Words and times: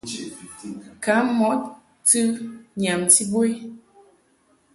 Kam 1.03 1.25
mɔʼ 1.39 1.59
tɨ 2.07 2.19
nyamti 2.81 3.23
bo 3.31 3.39
i. 3.51 3.53